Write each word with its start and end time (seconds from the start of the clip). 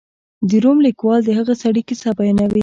د 0.49 0.51
روم 0.63 0.77
لیکوال 0.87 1.19
د 1.25 1.29
هغه 1.37 1.53
سړي 1.63 1.81
کیسه 1.89 2.09
بیانوي. 2.17 2.59